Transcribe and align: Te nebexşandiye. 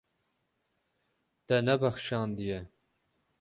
Te 1.45 1.55
nebexşandiye. 1.65 2.59